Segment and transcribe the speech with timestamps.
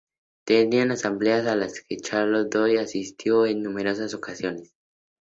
[0.45, 4.73] Tenían asambleas a las que Charlotte Corday asistió en numerosas ocasiones.